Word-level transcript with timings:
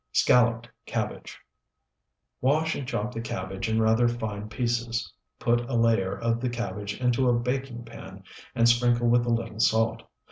SCALLOPED 0.13 0.67
CABBAGE 0.87 1.39
Wash 2.41 2.73
and 2.73 2.87
chop 2.87 3.13
the 3.13 3.21
cabbage 3.21 3.69
in 3.69 3.79
rather 3.79 4.07
fine 4.07 4.49
pieces. 4.49 5.13
Put 5.37 5.61
a 5.69 5.75
layer 5.75 6.17
of 6.17 6.41
the 6.41 6.49
cabbage 6.49 6.99
into 6.99 7.29
a 7.29 7.37
baking 7.39 7.85
pan 7.85 8.23
and 8.55 8.67
sprinkle 8.67 9.09
with 9.09 9.27
a 9.27 9.31
little 9.31 9.59
salt. 9.59 10.01